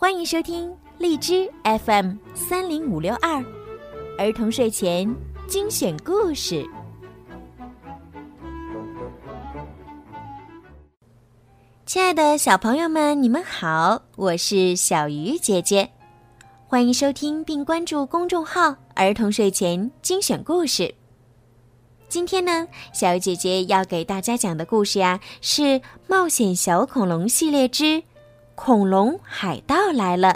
[0.00, 3.44] 欢迎收听荔枝 FM 三零五六二
[4.16, 5.12] 儿童睡前
[5.48, 6.64] 精选故事。
[11.84, 15.90] 亲爱的小朋友们，你们好，我是小鱼姐姐，
[16.68, 20.94] 欢迎收听并关注公众号“儿童睡前精选故事”。
[22.08, 25.62] 今天呢，小鱼姐姐要给大家讲的故事呀，是
[26.06, 27.84] 《冒险小恐龙》系列之
[28.60, 30.30] 《恐龙海盗来了》。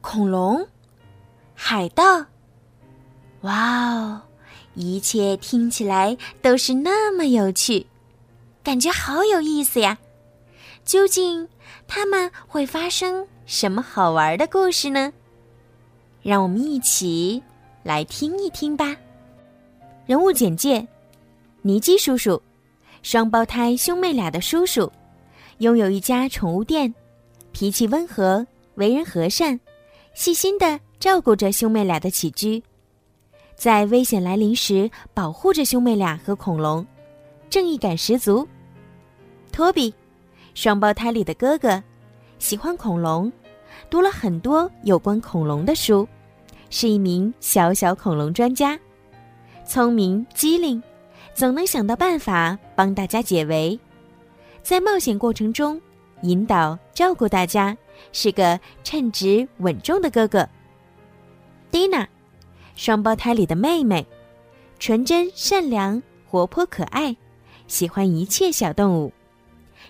[0.00, 0.64] 恐龙，
[1.52, 2.24] 海盗，
[3.40, 4.22] 哇哦！
[4.74, 7.84] 一切听起来都是那么有趣，
[8.62, 9.98] 感觉好有意思呀！
[10.84, 11.48] 究竟
[11.88, 15.12] 他们会发生什么好玩的故事呢？
[16.22, 17.42] 让我们一起
[17.82, 18.96] 来听一听吧。
[20.06, 20.86] 人物简介：
[21.60, 22.40] 尼基叔叔，
[23.02, 24.90] 双胞胎兄妹俩的叔叔，
[25.58, 26.92] 拥有一家宠物店，
[27.52, 29.58] 脾气温和，为人和善，
[30.12, 32.62] 细心的照顾着兄妹俩的起居，
[33.54, 36.84] 在危险来临时保护着兄妹俩和恐龙，
[37.48, 38.46] 正义感十足。
[39.52, 39.94] 托比，
[40.54, 41.82] 双胞胎里的哥哥，
[42.38, 43.32] 喜欢恐龙，
[43.88, 46.06] 读了很多有关恐龙的书，
[46.70, 48.78] 是一名小小恐龙专家。
[49.64, 50.82] 聪明机灵，
[51.32, 53.78] 总能想到办法帮大家解围，
[54.64, 55.78] 在冒险过程中
[56.22, 57.76] 引导照顾大家，
[58.12, 60.48] 是个称职稳重的哥哥。
[61.70, 62.08] 蒂娜，
[62.74, 64.06] 双胞胎里的妹妹，
[64.78, 67.14] 纯真善良、活泼可爱，
[67.66, 69.12] 喜欢一切小动物。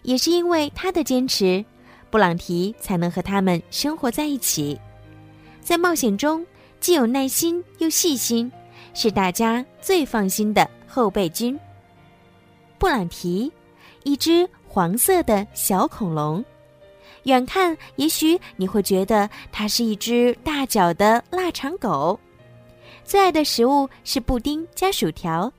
[0.02, 1.64] 也是因为她的坚持，
[2.10, 4.76] 布朗提才能和他们生活在一起，
[5.60, 6.44] 在冒险中
[6.80, 8.50] 既有耐心又细心。
[8.92, 11.58] 是大家最放心的后备军。
[12.78, 13.50] 布朗提，
[14.04, 16.44] 一只黄色的小恐龙，
[17.26, 22.18] 远看也许你会觉得它是一只大脚的腊肠狗。
[23.04, 25.52] 最爱的食物是布丁加薯条，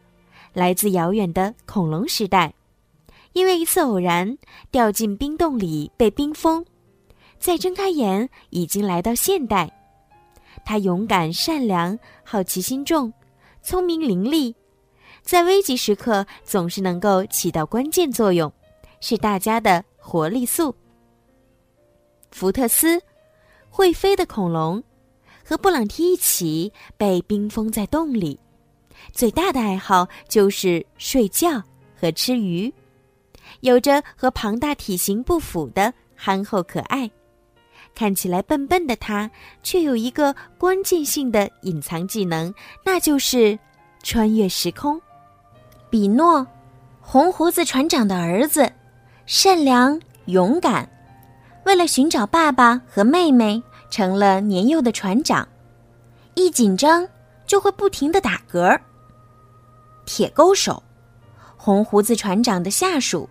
[0.51, 2.53] 来自遥远的恐龙时代，
[3.31, 4.37] 因为一次偶然
[4.69, 6.65] 掉进冰洞里被冰封，
[7.39, 9.71] 再睁开眼已经来到现代。
[10.65, 13.13] 他勇敢善良，好奇心重。
[13.61, 14.53] 聪明伶俐，
[15.21, 18.51] 在危急时刻总是能够起到关键作用，
[19.07, 20.75] 是大家的活力素。
[22.31, 22.99] 福特斯，
[23.69, 24.83] 会飞的恐龙，
[25.47, 28.39] 和布朗提一起被冰封在洞里，
[29.11, 31.61] 最大的爱好就是睡觉
[31.95, 32.73] 和吃鱼，
[33.59, 37.07] 有着和庞大体型不符的憨厚可爱。
[37.93, 39.29] 看起来笨笨的他，
[39.61, 42.51] 却有一个关键性的隐藏技能，
[42.83, 43.57] 那就是
[44.01, 44.99] 穿越时空。
[45.91, 46.45] 比诺，
[46.99, 48.67] 红胡子船长的儿子，
[49.25, 50.87] 善良勇敢，
[51.65, 55.47] 为了寻找爸爸和妹妹，成了年幼的船长。
[56.35, 57.07] 一紧张
[57.47, 58.79] 就会不停的打嗝。
[60.05, 60.83] 铁钩手，
[61.57, 63.27] 红胡子船长的下属，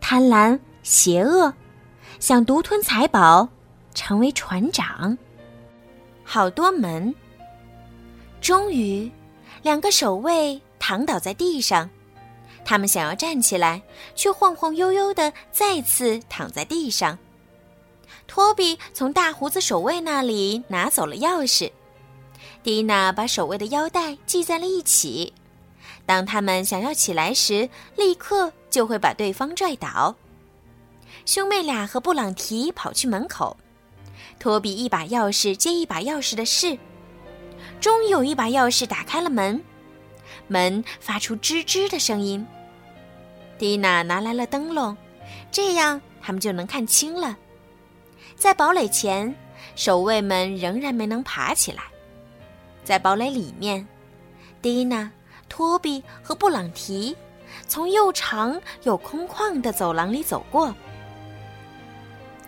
[0.00, 1.52] 贪婪邪恶，
[2.18, 3.48] 想独吞财宝。
[3.94, 5.16] 成为船长，
[6.22, 7.14] 好多门。
[8.42, 9.10] 终于，
[9.62, 11.88] 两个守卫躺倒在地上，
[12.68, 13.80] 他们想要站起来，
[14.16, 17.16] 却晃晃悠悠的再次躺在地上。
[18.26, 21.70] 托比从大胡子守卫那里拿走了钥匙，
[22.64, 25.32] 蒂娜把守卫的腰带系在了一起。
[26.04, 30.16] 当他们想要起来时，立刻就会把对方拽倒。
[31.24, 33.56] 兄妹俩和布朗提跑去门口。
[34.40, 36.76] 托比一把钥匙接一把钥匙的试，
[37.80, 39.62] 终于有一把钥匙打开了门，
[40.48, 42.44] 门发出吱吱的声音。
[43.58, 44.96] 蒂娜拿来了灯笼，
[45.50, 47.36] 这样他们就能看清了。
[48.34, 49.34] 在堡垒前，
[49.74, 51.82] 守卫们仍然没能爬起来。
[52.84, 53.86] 在堡垒里面，
[54.60, 55.10] 蒂娜、
[55.48, 57.16] 托比和布朗提
[57.66, 60.74] 从又长又空旷的走廊里走过，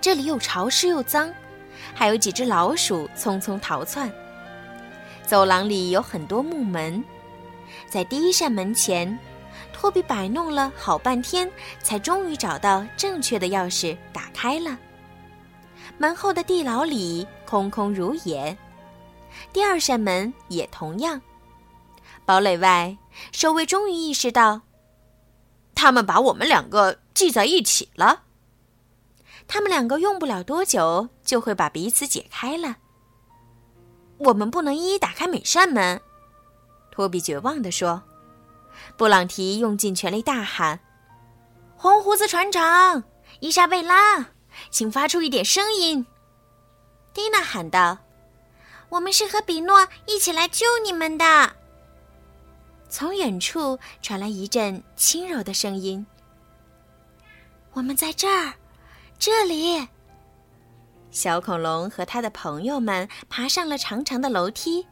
[0.00, 1.32] 这里又潮湿又脏。
[1.94, 4.12] 还有几只老鼠匆匆逃窜。
[5.24, 7.02] 走廊里有很多木门，
[7.88, 9.18] 在第一扇门前，
[9.80, 11.48] 托比摆弄了好半天，
[11.80, 14.76] 才终于找到正确的钥匙，打开了。
[15.98, 18.58] 门后的地牢里空空如也，
[19.52, 21.22] 第二扇门也同样。
[22.24, 22.98] 堡垒外，
[23.30, 24.62] 守卫终于意识到，
[25.76, 28.24] 他们把我们两个系在一起了。
[29.46, 32.78] 他们两个用不了多久就会把彼此解开了。
[34.18, 36.00] 我们不能一一打开每扇门，
[36.90, 38.02] 托比绝望地说。
[38.96, 40.80] 布朗提用尽全力大喊
[41.76, 43.04] ：“红胡子船长，
[43.40, 44.26] 伊莎贝拉，
[44.70, 46.06] 请发出一点声音。”
[47.14, 47.98] 蒂娜喊道。
[48.90, 51.52] “我们是和比诺一起来救你们的。”
[52.88, 56.06] 从远处传来一阵轻柔的声音
[57.74, 58.54] ：“我们在这儿，
[59.18, 59.86] 这里。”
[61.10, 64.86] 小恐龙和他的朋友们爬上了长长的楼梯，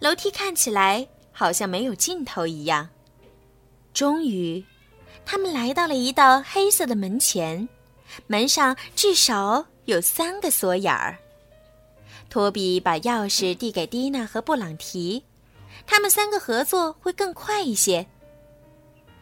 [0.00, 2.88] 楼梯看起来好像没有尽头一样。
[3.98, 4.64] 终于，
[5.26, 7.68] 他们来到了一道黑色的门前，
[8.28, 11.18] 门上至少有三个锁眼儿。
[12.30, 15.24] 托比把钥匙递给蒂娜和布朗提，
[15.84, 18.06] 他们三个合作会更快一些。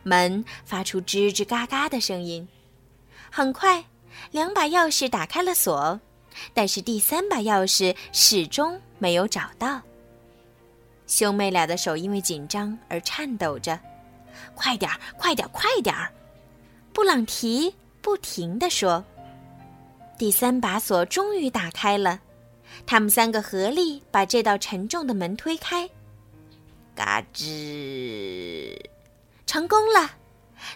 [0.03, 2.47] 门发出吱吱嘎嘎的声音，
[3.31, 3.83] 很快，
[4.31, 5.99] 两把钥匙打开了锁。
[6.53, 9.81] 但是第三把钥匙始终没有找到。
[11.07, 13.81] 兄妹俩的手因为紧张而颤抖着
[14.55, 16.13] ，“快点儿，快点儿，快点儿！”
[16.93, 19.05] 布朗提不停地说。
[20.19, 22.19] 第三把锁终于打开了，
[22.87, 25.89] 他们三个合力把这道沉重的门推开。
[26.95, 28.75] 嘎吱，
[29.47, 30.11] 成功了！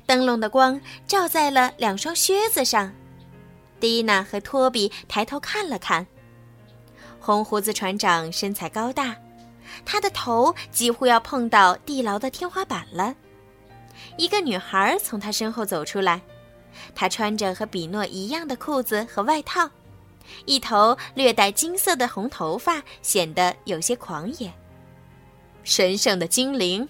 [0.04, 2.92] 灯笼的光照在了两双靴子上。
[3.80, 6.06] 蒂娜和托比抬头看了看。
[7.18, 9.16] 红胡子船长身材高大，
[9.86, 13.14] 他的头几乎要碰到地牢的天花板了。
[14.20, 16.20] 一个女孩从他身后走出来，
[16.94, 19.70] 她穿着和比诺一样的裤子和外套，
[20.44, 24.52] 一头略带金色的红头发显得有些狂野。
[25.64, 26.87] 神圣的精灵！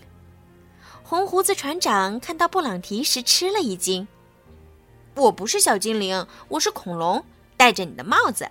[1.04, 4.08] 红胡子船长看到布朗提时吃了一惊。
[5.14, 7.24] 我不是小精灵，我是恐龙，
[7.56, 8.50] 戴着你的帽子。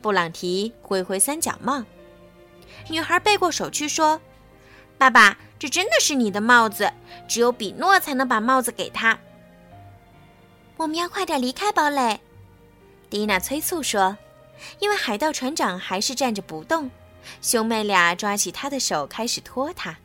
[0.00, 1.82] 布朗提挥挥三角帽。
[2.88, 4.20] 女孩背过手去说
[5.00, 6.92] ：“爸爸，这真的是你的帽子，
[7.26, 9.18] 只有比诺才能把帽子给他。”
[10.76, 12.20] 我们要快点离开堡垒，
[13.08, 14.14] 蒂娜催促说，
[14.78, 16.90] 因为海盗船长还是站着不动。
[17.40, 19.96] 兄妹俩抓起他的手，开始拖他。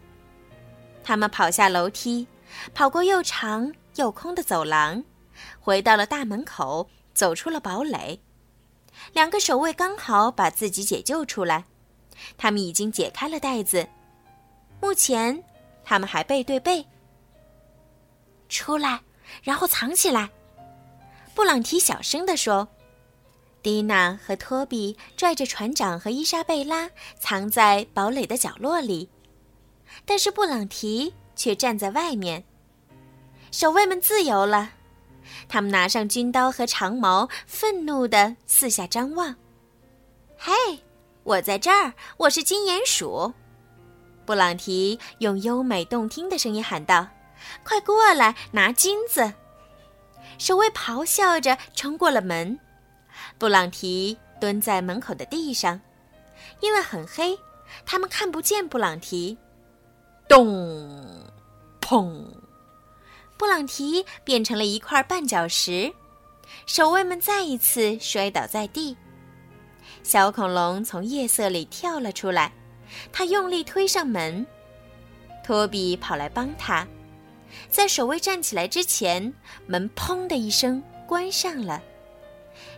[1.03, 2.25] 他们跑下楼梯，
[2.73, 5.03] 跑过又长又空的走廊。
[5.59, 8.21] 回到了大门口，走出了堡垒。
[9.11, 11.65] 两个守卫刚好把自己解救出来，
[12.37, 13.89] 他们已经解开了带子。
[14.81, 15.43] 目前，
[15.83, 16.85] 他们还背对背。
[18.47, 19.01] 出来，
[19.43, 20.29] 然后藏起来。
[21.33, 22.67] 布朗提小声地说
[23.61, 26.89] ：“蒂娜和托比拽着船长和伊莎贝拉
[27.19, 29.09] 藏在堡垒的角落里，
[30.05, 32.43] 但是布朗提却站在外面。
[33.51, 34.71] 守卫们自由了。”
[35.49, 39.35] 他们拿上军刀和长矛，愤怒地四下张望。
[40.37, 40.53] “嘿，
[41.23, 41.93] 我在这儿！
[42.17, 43.33] 我是金鼹鼠。”
[44.25, 47.07] 布朗提用优美动听的声音喊道
[47.63, 49.33] ：“快过来拿金子！”
[50.37, 52.59] 守卫咆哮着冲过了门。
[53.37, 55.79] 布朗提蹲在门口的地上，
[56.59, 57.37] 因为很黑，
[57.85, 59.37] 他们看不见布朗提。
[60.27, 61.23] 咚，
[61.79, 62.25] 砰。
[63.37, 65.93] 布朗提变成了一块绊脚石，
[66.65, 68.97] 守卫们再一次摔倒在地。
[70.03, 72.51] 小恐龙从夜色里跳了出来，
[73.11, 74.45] 他用力推上门。
[75.43, 76.87] 托比跑来帮他，
[77.69, 79.31] 在守卫站起来之前，
[79.67, 81.81] 门砰的一声关上了。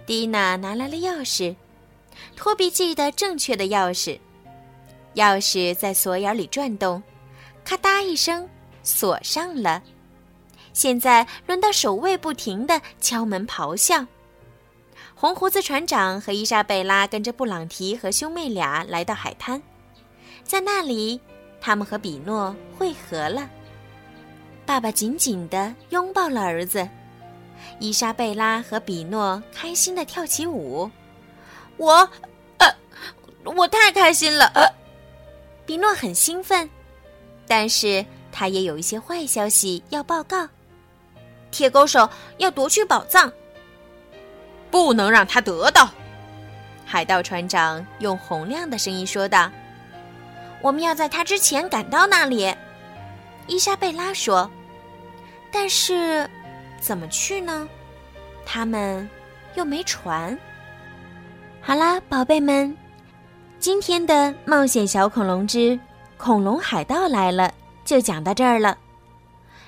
[0.05, 1.55] 蒂娜拿来了钥匙，
[2.35, 4.19] 托比记得正确的钥匙，
[5.15, 7.01] 钥匙在锁眼里转动，
[7.63, 8.47] 咔嗒一声
[8.83, 9.81] 锁上了。
[10.73, 14.05] 现在轮到守卫不停地敲门咆哮。
[15.15, 19.59] 红胡子船长和伊莎贝拉跟着布朗提和兄妹俩来到海滩，
[20.47, 21.19] 在那里，
[21.59, 23.47] 他们和比诺会合了。
[24.65, 26.87] 爸爸紧紧地拥抱了儿子，
[27.79, 30.89] 伊莎贝拉和比诺开心地跳起舞。
[31.75, 32.09] 我，
[32.57, 32.67] 呃，
[33.43, 34.45] 我太开心了。
[34.55, 34.65] 呃，
[35.65, 36.69] 比诺很兴奋，
[37.45, 40.47] 但是他也有一些坏消息要报告。
[41.51, 43.31] 铁钩手要夺去宝藏，
[44.71, 45.89] 不能让他得到。
[46.85, 49.51] 海盗船长用洪亮的声音说道
[50.61, 52.53] ：“我们要在他之前赶到那里。”
[53.47, 54.49] 伊莎贝拉说
[55.51, 56.29] ：“但是，
[56.79, 57.67] 怎么去呢？
[58.45, 59.09] 他们
[59.55, 60.37] 又没船。”
[61.61, 62.75] 好啦，宝贝们，
[63.59, 65.79] 今天的冒险小恐龙之
[66.17, 67.53] 恐龙海盗来了
[67.85, 68.77] 就讲到这儿了。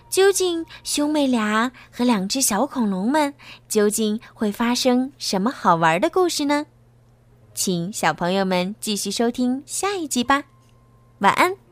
[0.09, 3.33] 究竟兄妹俩和两只小恐龙们
[3.67, 6.65] 究竟会发生什么好玩的故事呢？
[7.53, 10.43] 请小朋友们继续收听下一集吧。
[11.19, 11.68] 晚安。